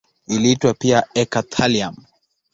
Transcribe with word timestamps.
Iliitwa 0.27 0.73
pia 0.79 1.03
eka-thallium. 1.21 1.95